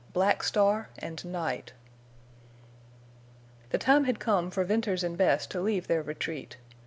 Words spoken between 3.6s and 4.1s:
The time